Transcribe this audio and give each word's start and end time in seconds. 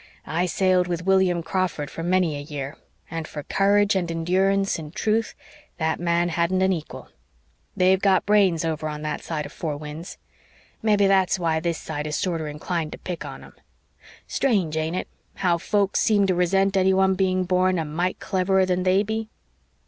"I 0.25 0.47
sailed 0.47 0.87
with 0.87 1.05
William 1.05 1.43
Crawford 1.43 1.91
for 1.91 2.01
many 2.01 2.35
a 2.35 2.41
year, 2.41 2.75
and 3.11 3.27
for 3.27 3.43
courage 3.43 3.95
and 3.95 4.09
endurance 4.09 4.79
and 4.79 4.91
truth 4.95 5.35
that 5.77 5.99
man 5.99 6.29
hadn't 6.29 6.63
an 6.63 6.73
equal. 6.73 7.09
They've 7.77 8.01
got 8.01 8.25
brains 8.25 8.65
over 8.65 8.87
on 8.89 9.03
that 9.03 9.21
side 9.23 9.45
of 9.45 9.51
Four 9.53 9.77
Winds. 9.77 10.17
Mebbe 10.81 11.01
that's 11.07 11.37
why 11.37 11.59
this 11.59 11.77
side 11.77 12.07
is 12.07 12.15
sorter 12.15 12.47
inclined 12.47 12.93
to 12.93 12.97
pick 12.97 13.23
on 13.25 13.43
'em. 13.43 13.53
Strange, 14.25 14.75
ain't 14.75 14.95
it, 14.95 15.07
how 15.35 15.59
folks 15.59 15.99
seem 15.99 16.25
to 16.25 16.33
resent 16.33 16.75
anyone 16.75 17.13
being 17.13 17.43
born 17.43 17.77
a 17.77 17.85
mite 17.85 18.19
cleverer 18.19 18.65
than 18.65 18.81
they 18.81 19.03
be." 19.03 19.29